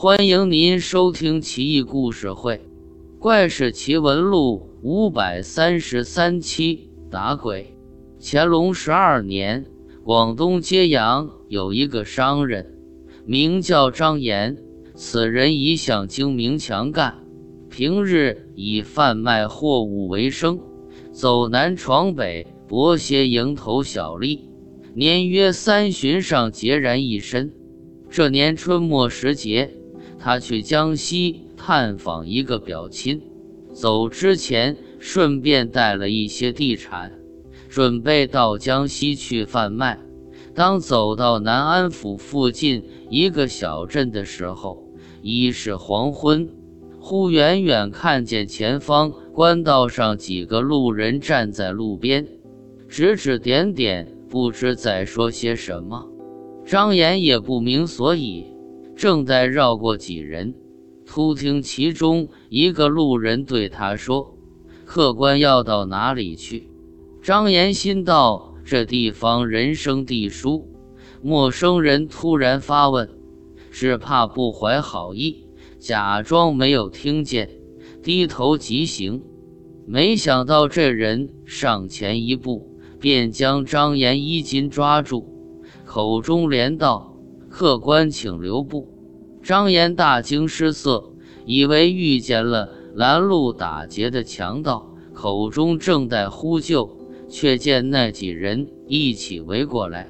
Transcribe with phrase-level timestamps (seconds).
[0.00, 2.54] 欢迎您收听《奇异故事会·
[3.18, 6.88] 怪事奇闻录》五百三十三期。
[7.10, 7.74] 打鬼。
[8.20, 9.66] 乾隆十二年，
[10.04, 12.78] 广东揭阳有一个商人，
[13.26, 14.56] 名叫张岩。
[14.94, 17.16] 此人一向精明强干，
[17.68, 20.60] 平日以贩卖货物为生，
[21.10, 24.48] 走南闯北，博些蝇头小利，
[24.94, 27.52] 年约三旬上孑然一身。
[28.08, 29.74] 这年春末时节。
[30.18, 33.22] 他去江西探访一个表亲，
[33.72, 37.12] 走之前顺便带了一些地产，
[37.68, 39.98] 准备到江西去贩卖。
[40.54, 44.82] 当走到南安府附近一个小镇的时候，
[45.22, 46.48] 已是黄昏。
[47.00, 52.26] 忽远远看见前方官道上几个路人站在路边，
[52.88, 56.08] 指指点点，不知在说些什么。
[56.66, 58.46] 张岩也不明所以。
[58.98, 60.56] 正在绕过几人，
[61.06, 64.36] 突听其中一个路人对他说
[64.84, 66.68] ：“客官要到哪里去？”
[67.22, 70.66] 张延心道：“这地方人生地疏，
[71.22, 73.08] 陌生人突然发问，
[73.70, 75.46] 只怕不怀好意，
[75.78, 77.48] 假装没有听见，
[78.02, 79.22] 低头即行。”
[79.86, 85.24] 没想到这人上前一步，便将张延衣襟抓住，
[85.84, 87.14] 口中连道。
[87.58, 88.86] 客官，请留步！
[89.42, 91.10] 张岩大惊失色，
[91.44, 96.88] 以为遇见了拦路打劫的强盗，口中正在呼救，
[97.28, 100.06] 却见那几人一起围过来，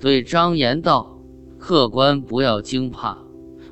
[0.00, 1.16] 对张岩道
[1.60, 3.16] ：“客官不要惊怕，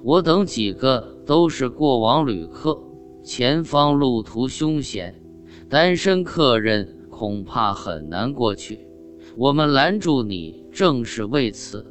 [0.05, 2.81] 我等几个都是过往旅客，
[3.25, 5.21] 前方路途凶险，
[5.69, 8.87] 单身客人恐怕很难过去，
[9.37, 11.85] 我们拦住你正是为此。”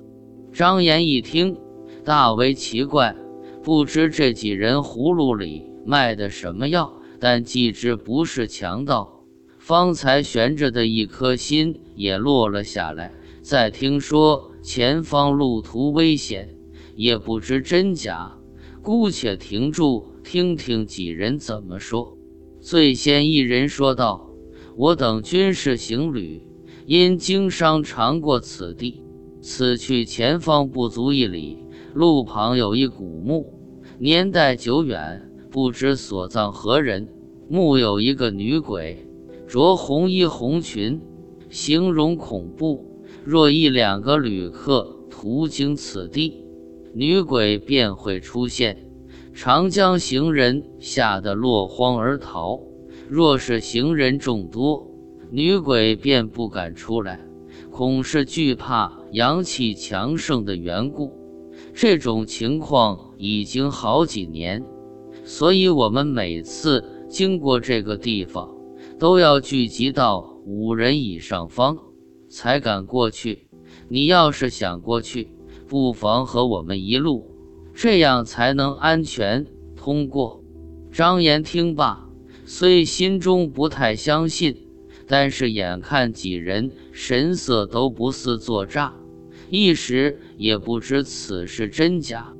[0.58, 1.55] 张岩一听，
[2.03, 3.16] 大为奇怪，
[3.61, 9.23] 不知这几人葫芦里卖的什么药，但既知不是强盗，
[9.59, 13.14] 方才悬着的一颗心也落了下来。
[13.43, 16.55] 再听说前方路途危险，
[16.95, 18.36] 也不知真假，
[18.81, 22.17] 姑且停住听听几人怎么说。
[22.60, 24.31] 最先一人说道
[24.76, 26.42] ：“我等均是行旅，
[26.87, 29.04] 因经商常过此地。”
[29.49, 31.59] 此去前方不足一里，
[31.93, 33.53] 路旁有一古墓，
[33.97, 37.08] 年代久远，不知所葬何人。
[37.47, 39.07] 墓有一个女鬼，
[39.47, 40.99] 着红衣红裙，
[41.49, 43.05] 形容恐怖。
[43.23, 46.43] 若一两个旅客途经此地，
[46.93, 48.75] 女鬼便会出现，
[49.33, 52.59] 常将行人吓得落荒而逃。
[53.07, 54.91] 若是行人众多，
[55.31, 57.21] 女鬼便不敢出来。
[57.71, 61.11] 恐是惧怕阳气强盛的缘故，
[61.73, 64.63] 这种情况已经好几年，
[65.23, 68.49] 所以我们每次经过这个地方，
[68.99, 71.77] 都要聚集到五人以上方，
[72.29, 73.47] 才敢过去。
[73.87, 75.29] 你要是想过去，
[75.67, 77.31] 不妨和我们一路，
[77.73, 79.45] 这样才能安全
[79.75, 80.43] 通过。
[80.91, 82.09] 张岩听罢，
[82.45, 84.67] 虽心中不太相信。
[85.07, 88.93] 但是眼看几人神色都不似作诈，
[89.49, 92.33] 一时也不知此事真假。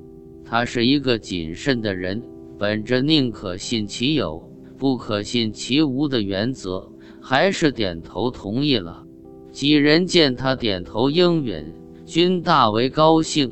[0.44, 2.22] 他是一个谨慎的人，
[2.60, 6.92] 本着宁可信其有，不可信其无的原则，
[7.22, 9.06] 还是点头同意了。
[9.52, 11.74] 几人见他点头应允，
[12.06, 13.52] 均大为高兴。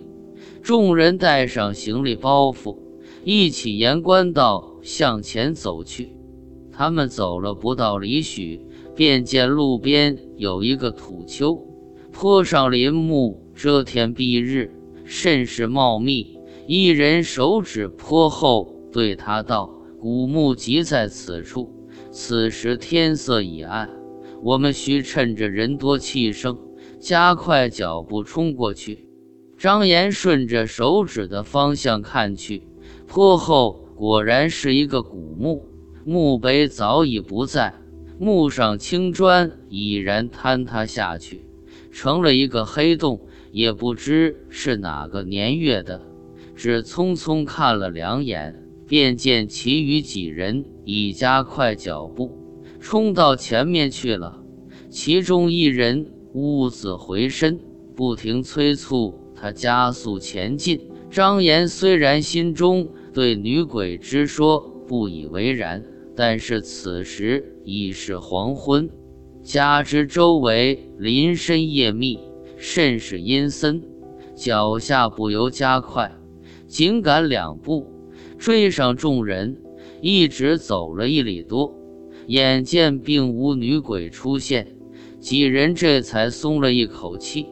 [0.61, 2.77] 众人带上行李包袱，
[3.23, 6.15] 一起沿官道向前走去。
[6.71, 8.59] 他们走了不到里许。
[8.95, 11.61] 便见路边有一个土丘，
[12.11, 14.72] 坡上林木遮天蔽日，
[15.03, 16.39] 甚是茂密。
[16.66, 19.69] 一人手指坡后，对他道
[20.00, 21.69] ：“古墓即在此处。
[22.09, 23.89] 此时天色已暗，
[24.41, 26.57] 我们需趁着人多气盛，
[26.97, 29.09] 加快脚步冲过去。”
[29.57, 32.63] 张岩顺着手指的方向看去，
[33.06, 35.65] 坡后果然是一个古墓，
[36.06, 37.74] 墓碑早已不在。
[38.17, 41.45] 墓上青砖已然坍塌下去，
[41.91, 43.19] 成了一个黑洞，
[43.51, 46.01] 也不知是哪个年月的。
[46.56, 52.31] 只匆匆看了两眼，便见其余几人已加快脚步，
[52.79, 54.41] 冲到前面去了。
[54.89, 57.59] 其中一人兀自回身，
[57.95, 60.89] 不停催促他加速前进。
[61.09, 65.83] 张岩虽然心中对女鬼之说不以为然。
[66.18, 68.89] 但是此时已是黄昏，
[69.44, 72.19] 加之周围林深叶密，
[72.57, 73.83] 甚是阴森，
[74.35, 76.12] 脚下不由加快。
[76.67, 77.85] 紧赶两步，
[78.38, 79.62] 追上众人，
[80.01, 81.73] 一直走了一里多，
[82.27, 84.75] 眼见并无女鬼出现，
[85.19, 87.47] 几人这才松了一口气。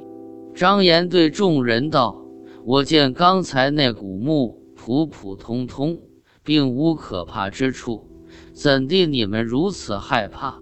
[0.54, 2.24] 张岩对众人道
[2.66, 6.00] ：“我见刚才那古墓普普通通，
[6.44, 8.08] 并无可怕之处，
[8.54, 10.62] 怎地你们如此害怕？”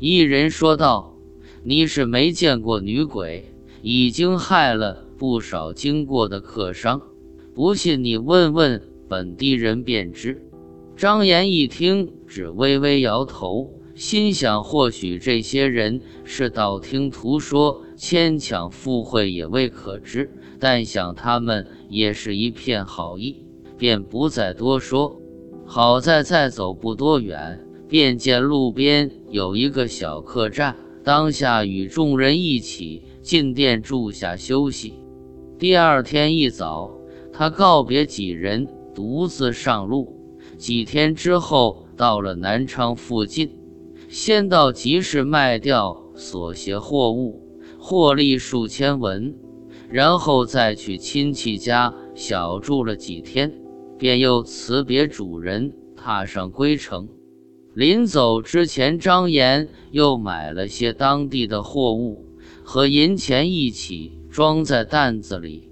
[0.00, 1.16] 一人说道
[1.62, 3.44] ：“你是没见过女鬼，
[3.82, 7.00] 已经害了不少经过的客商，
[7.54, 10.42] 不信你问问本地人便知。”
[10.96, 13.72] 张岩一听，只微微摇头。
[13.94, 20.30] 心想，或许这些人是道听途说，牵强附会也未可知。
[20.58, 23.44] 但想他们也是一片好意，
[23.78, 25.20] 便不再多说。
[25.68, 34.94] 好在再走不多远，便见路边有一个小客栈，当下与众人一起进店住下休息。
[35.58, 36.90] 第二天一早，
[37.32, 40.14] 他告别几人，独自上路。
[40.56, 43.50] 几天之后，到了南昌附近。
[44.08, 47.42] 先到集市卖掉所携货物，
[47.78, 49.34] 获利数千文，
[49.90, 53.52] 然后再去亲戚家小住了几天，
[53.98, 57.08] 便又辞别主人，踏上归程。
[57.74, 62.24] 临走之前，张岩又买了些当地的货物
[62.62, 65.70] 和银钱一起装在担子里，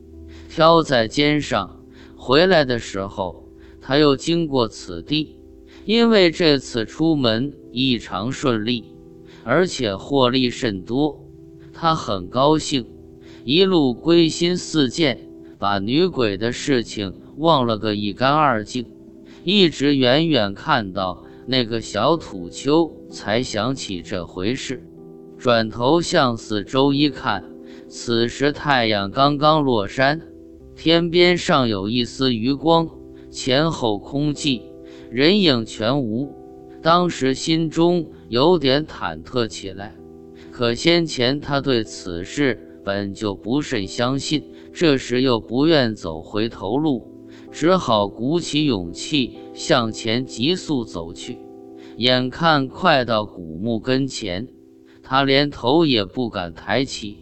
[0.49, 1.81] 挑在肩上。
[2.17, 3.49] 回来的时候，
[3.81, 5.37] 他又经过此地。
[5.85, 8.85] 因为这次出门异常顺利，
[9.45, 11.29] 而且获利甚多，
[11.75, 12.87] 他很高兴，
[13.45, 15.29] 一路归心似箭，
[15.59, 18.87] 把女鬼的事情忘了个一干二净。
[19.43, 24.83] 一直远远看到那个小土丘，才想起这回事。
[25.37, 27.45] 转头向四周一看，
[27.89, 30.23] 此时太阳刚刚落山，
[30.75, 32.89] 天边尚有一丝余光，
[33.31, 34.63] 前后空寂。
[35.11, 36.33] 人影全无，
[36.83, 39.95] 当时心中有点忐忑起来。
[40.51, 44.43] 可先前他对此事本就不甚相信，
[44.73, 47.14] 这时又不愿走回头路，
[47.55, 51.39] 只好鼓起勇气向前急速走去。
[51.97, 54.49] 眼看快到古墓跟前，
[55.05, 57.19] 他连头也不敢抬起，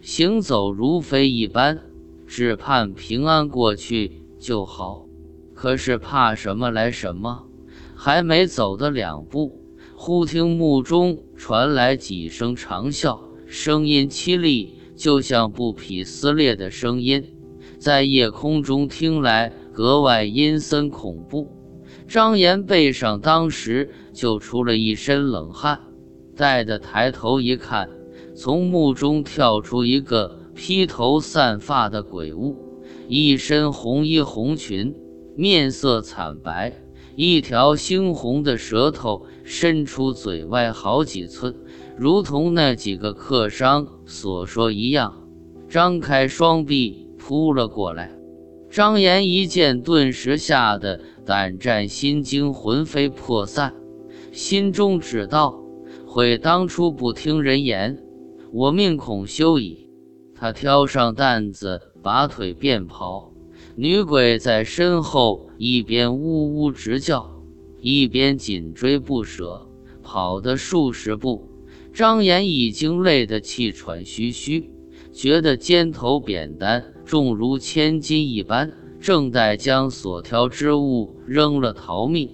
[0.00, 1.80] 行走如飞一般，
[2.28, 5.04] 只盼平安过去就好。
[5.52, 7.48] 可是怕什么来什么，
[7.96, 9.60] 还没走的两步，
[9.96, 13.18] 忽听墓中传来几声长啸，
[13.48, 17.34] 声音凄厉，就像布匹撕裂的声音，
[17.80, 21.48] 在夜空中听来格外阴森恐怖。
[22.06, 25.80] 张岩背上当时就出了一身冷汗，
[26.36, 27.88] 待得抬头一看，
[28.34, 32.56] 从墓中跳出一个披头散发的鬼物，
[33.08, 34.94] 一身红衣红裙。
[35.34, 36.74] 面色惨白，
[37.16, 41.54] 一条猩红的舌头伸出嘴外好几寸，
[41.96, 45.26] 如同那几个客商所说一样，
[45.70, 48.12] 张开双臂扑了过来。
[48.72, 53.74] 张岩一见，顿时吓得胆战心惊，魂飞魄散，
[54.32, 55.62] 心中只道：
[56.06, 58.02] 悔当初不听人言，
[58.50, 59.90] 我命恐休矣。
[60.34, 63.30] 他挑上担子，拔腿便跑。
[63.76, 67.30] 女鬼在身后一边呜呜直叫，
[67.78, 69.68] 一边紧追不舍。
[70.02, 71.46] 跑的数十步，
[71.92, 74.70] 张岩已经累得气喘吁吁，
[75.12, 82.30] 觉得肩头扁担重如千斤一般，正待将所挑之物扔了逃命，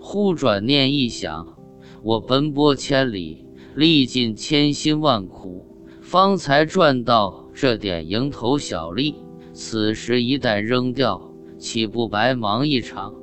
[0.00, 1.56] 忽转念一想：
[2.02, 5.66] 我奔波千里，历尽千辛万苦，
[6.00, 9.16] 方才赚到这点蝇头小利。
[9.52, 13.14] 此时一旦扔掉，岂不白忙一场？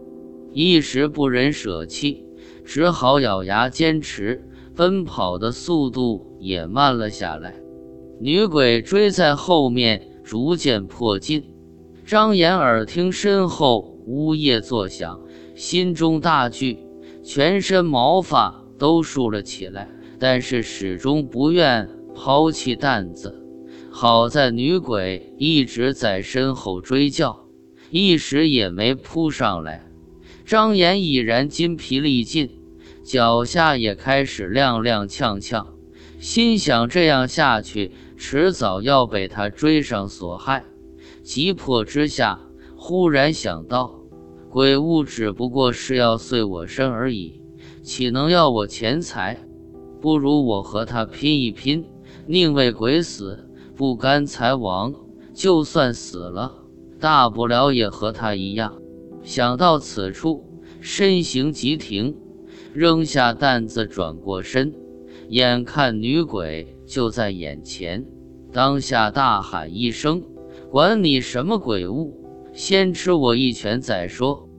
[0.54, 2.26] 一时不忍舍弃，
[2.64, 7.56] 只好咬牙坚持，奔跑的速度也慢了下来。
[8.24, 11.44] 女鬼追在后面，逐渐迫近。
[12.06, 15.20] 张岩耳听身后呜咽作响，
[15.56, 16.78] 心中大惧，
[17.24, 19.88] 全身毛发都竖了起来，
[20.20, 23.44] 但是始终不愿抛弃担子。
[23.90, 27.48] 好在女鬼一直在身后追叫，
[27.90, 29.84] 一时也没扑上来。
[30.46, 32.52] 张岩已然筋疲力尽，
[33.04, 35.66] 脚下也开始踉踉跄跄，
[36.20, 37.92] 心想这样下去，
[38.24, 40.64] 迟早要被他追上所害。
[41.24, 42.40] 急迫之下，
[42.76, 44.00] 忽然想到，
[44.48, 47.42] 鬼物只不过是要碎我身而已，
[47.82, 49.40] 岂能要我钱财？
[50.00, 51.84] 不如我和他拼一拼，
[52.28, 53.50] 宁为鬼死。
[53.76, 54.94] 不甘财亡，
[55.34, 56.54] 就算死了，
[57.00, 58.80] 大不了也和他一样。
[59.24, 60.46] 想到此处，
[60.80, 62.16] 身形急停，
[62.72, 64.72] 扔下担子，转过身，
[65.32, 68.06] 眼看女鬼就在眼前，
[68.52, 70.22] 当下大喊一声
[70.70, 72.22] ：“管你什么鬼物，
[72.52, 74.50] 先吃我一拳再说！”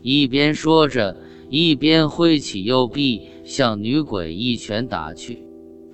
[0.00, 1.18] 一边说着，
[1.50, 5.44] 一边挥起右臂向女鬼一拳打去。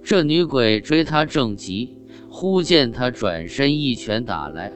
[0.04, 1.98] 这女鬼追他正急，
[2.30, 4.72] 忽见他转身一拳打来，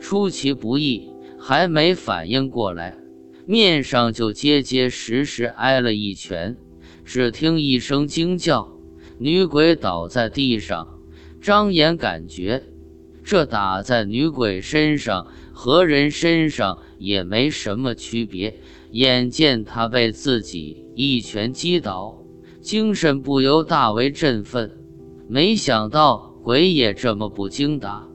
[0.00, 2.98] 出其不意，还没反应过来，
[3.46, 6.56] 面上就结结实实挨了一拳。
[7.04, 8.73] 只听一声惊叫，
[9.18, 10.88] 女鬼倒在地上。
[11.40, 12.62] 张岩感觉
[13.22, 18.60] 这打在女鬼身上和人身上也没什么区别。
[18.90, 22.22] 眼见他被自己一拳击倒，
[22.60, 24.70] 精神不由大为振奋。
[25.28, 28.06] 没想到鬼也这么不经打，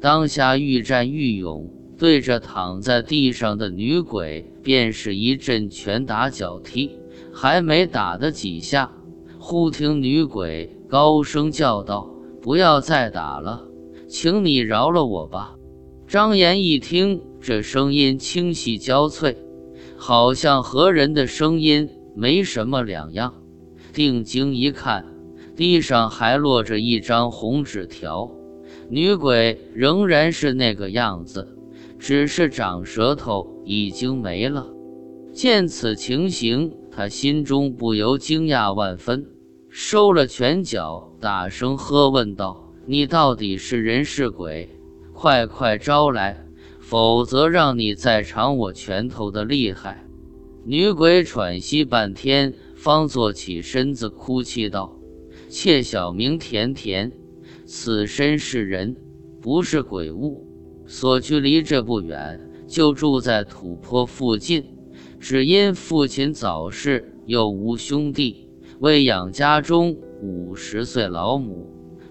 [0.00, 6.98] 当下愈战愈勇，对着躺在地上的女鬼便是一阵拳打脚踢。
[7.32, 8.92] 还没打的几下，
[9.48, 12.10] 忽听女鬼高声叫道
[12.42, 13.64] ：“不要再打了，
[14.08, 15.54] 请你饶了我吧！”
[16.08, 19.38] 张岩一听，这声音清细焦脆。
[19.96, 23.34] 好像和人的声音没什么两样。
[23.92, 25.04] 定睛一看，
[25.54, 28.28] 地上还落着一张红纸条，
[28.90, 31.56] 女鬼仍然是那个样子，
[32.00, 34.66] 只是长舌头已经没了。
[35.32, 39.24] 见此情形，他心中不由惊讶万分，
[39.78, 44.70] 收了拳脚，大声喝问道：“你到底是人是鬼？
[45.12, 46.46] 快快招来！”
[46.80, 50.02] 否则让你再尝我拳头的厉害！
[50.64, 54.98] 女鬼喘息半天，方坐起身子，哭泣道
[55.50, 57.12] ：“妾小名甜甜，
[57.66, 58.96] 此身是人，
[59.42, 60.46] 不是鬼物。
[60.86, 64.64] 所居离这不远，就住在土坡附近。
[65.20, 68.45] 只因父亲早逝，又无兄弟，
[68.80, 71.66] 为养家中五十岁老母，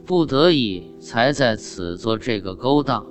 [0.05, 3.05] 不得已才在此做这个勾当。”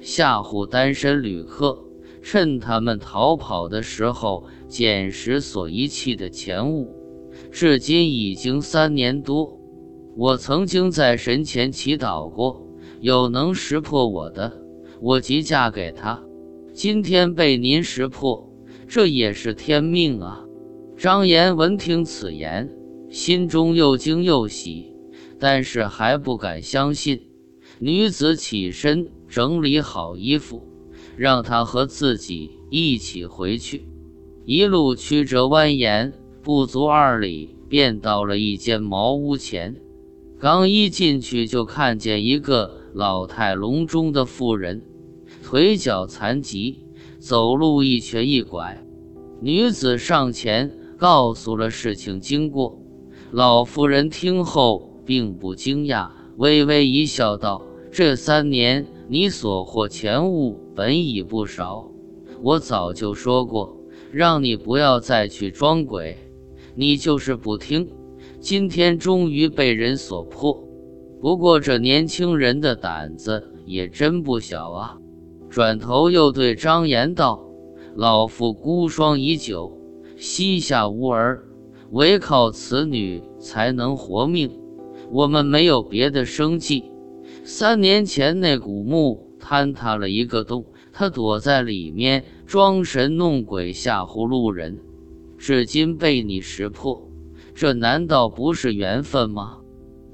[0.00, 1.82] 吓唬单身旅客，
[2.22, 6.94] 趁他们逃跑的时候捡拾所遗弃的钱物。
[7.50, 9.58] 至今已经三年多，
[10.16, 12.66] 我曾经在神前祈祷过，
[13.00, 14.52] 有能识破我的，
[15.00, 16.22] 我即嫁给他。
[16.72, 18.50] 今天被您识破，
[18.86, 20.44] 这也是天命啊！
[20.96, 22.70] 张岩闻听此言，
[23.14, 24.92] 心中又惊又喜，
[25.38, 27.22] 但是还不敢相信。
[27.78, 29.08] 女子起身。
[29.28, 30.62] 整理好衣服，
[31.16, 33.88] 让他和自己一起回去。
[34.44, 39.74] 一路曲折蜿蜒，不足二里，便到了一间茅屋前。
[40.38, 44.84] 刚一进去，就看见一个老态龙钟的妇人，
[45.42, 46.84] 腿脚残疾，
[47.18, 48.86] 走路一瘸一拐。
[49.40, 52.83] 女子上前告诉了事情经过。
[53.36, 57.60] 老妇人听后并不惊讶，微微一笑，道
[57.90, 61.90] ：“这三年。”你所获钱物本已不少，
[62.40, 63.76] 我早就说过，
[64.12, 66.16] 让你不要再去装鬼，
[66.76, 67.90] 你就是不听。
[68.38, 70.56] 今天终于被人所破，
[71.20, 74.96] 不过这年轻人的胆子也真不小啊！
[75.50, 77.44] 转头又对张岩道
[77.96, 79.76] ：“老夫孤孀已久，
[80.16, 81.44] 膝下无儿，
[81.94, 84.50] 唯靠此女才能活命。
[85.12, 86.90] 我们没有别的生计。”
[87.44, 94.78] 三年前，那古墓坍塌了一个洞，他躲在里面装神弄鬼吓唬路人，
[95.38, 97.08] 至今被你识破，
[97.54, 99.58] 这难道不是缘分吗？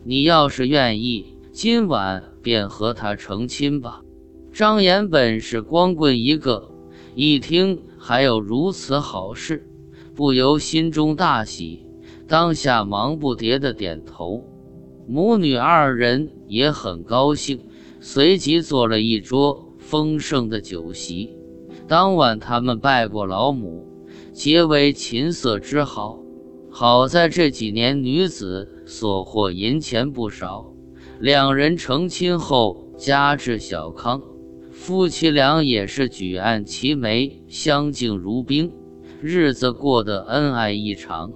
[0.04, 4.02] 你要是愿意，今晚便和他成亲吧。
[4.52, 6.70] 张岩本是光棍一个，
[7.14, 9.69] 一听还有如此好事，
[10.20, 11.86] 不由心中大喜，
[12.28, 14.44] 当下忙不迭的点头。
[15.08, 17.58] 母女二人也很高兴，
[18.00, 21.30] 随即做了一桌丰盛的酒席。
[21.88, 23.86] 当晚，他们拜过老母，
[24.30, 26.20] 结为琴瑟之好。
[26.68, 30.74] 好在这几年女子所获银钱不少，
[31.18, 34.20] 两人成亲后家至小康，
[34.70, 38.70] 夫妻俩也是举案齐眉，相敬如宾，
[39.22, 41.30] 日子过得恩爱异常。